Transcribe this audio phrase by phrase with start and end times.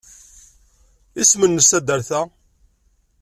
[1.21, 2.21] Isem-nnes taddart-a?